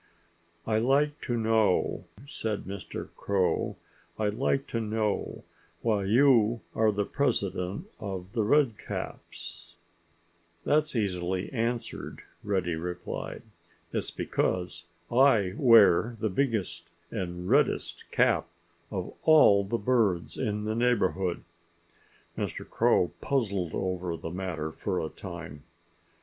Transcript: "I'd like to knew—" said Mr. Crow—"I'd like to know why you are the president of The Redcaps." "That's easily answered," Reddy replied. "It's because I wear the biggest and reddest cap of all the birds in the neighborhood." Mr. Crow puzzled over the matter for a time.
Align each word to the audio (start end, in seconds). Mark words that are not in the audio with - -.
"I'd 0.65 0.81
like 0.81 1.21
to 1.25 1.37
knew—" 1.37 2.05
said 2.27 2.63
Mr. 2.63 3.09
Crow—"I'd 3.15 4.33
like 4.33 4.65
to 4.69 4.79
know 4.81 5.43
why 5.83 6.05
you 6.05 6.61
are 6.73 6.91
the 6.91 7.05
president 7.05 7.85
of 7.99 8.33
The 8.33 8.41
Redcaps." 8.41 9.75
"That's 10.63 10.95
easily 10.95 11.53
answered," 11.53 12.23
Reddy 12.43 12.73
replied. 12.75 13.43
"It's 13.93 14.09
because 14.09 14.85
I 15.11 15.53
wear 15.55 16.17
the 16.19 16.29
biggest 16.29 16.89
and 17.11 17.47
reddest 17.47 18.09
cap 18.09 18.47
of 18.89 19.13
all 19.21 19.63
the 19.63 19.77
birds 19.77 20.35
in 20.35 20.63
the 20.63 20.73
neighborhood." 20.73 21.43
Mr. 22.35 22.67
Crow 22.67 23.11
puzzled 23.21 23.75
over 23.75 24.17
the 24.17 24.31
matter 24.31 24.71
for 24.71 24.99
a 24.99 25.09
time. 25.09 25.61